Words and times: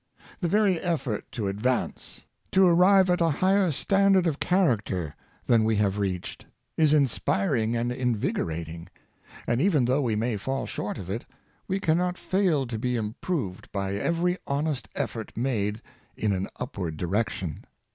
The 0.39 0.47
very 0.47 0.79
effort 0.79 1.31
to 1.33 1.47
advance— 1.47 2.23
to 2.53 2.65
arrive 2.65 3.07
at 3.11 3.21
a 3.21 3.29
higher 3.29 3.69
standard 3.69 4.25
of 4.25 4.39
character 4.39 5.13
than 5.45 5.63
we 5.63 5.75
have 5.75 5.99
reached— 5.99 6.47
is 6.75 6.91
inspiring 6.91 7.75
and 7.75 7.91
invigorating; 7.91 8.87
and 9.45 9.61
even 9.61 9.85
though 9.85 10.01
we 10.01 10.15
may 10.15 10.37
fall 10.37 10.65
short 10.65 10.97
of 10.97 11.11
it, 11.11 11.27
we 11.67 11.79
can 11.79 11.99
not 11.99 12.17
fail 12.17 12.65
to 12.65 12.79
be 12.79 12.95
improved 12.95 13.71
by 13.71 13.93
every 13.93 14.39
honest 14.47 14.89
effort 14.95 15.37
made 15.37 15.83
in 16.17 16.33
an 16.33 16.47
upward 16.59 16.97
direction. 16.97 17.63